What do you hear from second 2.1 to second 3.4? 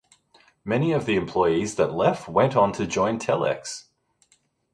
went on to join